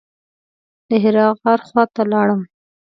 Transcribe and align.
د 0.89 0.91
حرا 1.03 1.25
غار 1.39 1.59
خواته 1.67 2.03
لاړم. 2.11 2.41